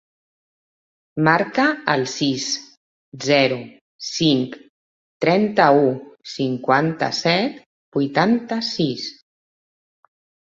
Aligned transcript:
Marca 1.25 1.65
el 1.95 2.05
sis, 2.13 2.45
zero, 3.25 3.59
cinc, 4.07 4.55
trenta-u, 5.27 5.85
cinquanta-set, 6.37 7.61
vuitanta-sis. 7.99 9.05